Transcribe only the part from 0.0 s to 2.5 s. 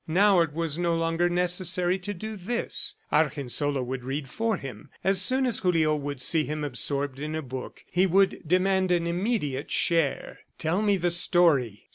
Now it was no longer necessary to do